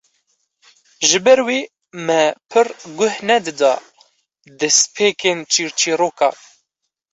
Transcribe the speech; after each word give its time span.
Ji 1.07 1.19
ber 1.25 1.39
wê 1.47 1.59
me 2.05 2.21
pir 2.49 2.67
goh 2.97 3.17
nedida 3.29 3.71
destpêkên 4.59 5.39
çîrçîrokan 5.51 6.35